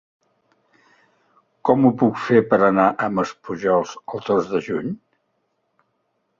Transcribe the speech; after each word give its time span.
Com 1.69 1.85
ho 1.89 1.91
puc 2.03 2.17
fer 2.23 2.41
per 2.55 2.59
anar 2.69 2.87
a 2.95 3.11
Maspujols 3.19 3.95
el 4.17 4.27
dos 4.33 4.53
de 4.57 4.67
juny? 4.71 4.93